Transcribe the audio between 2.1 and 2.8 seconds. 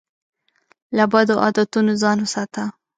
وساته.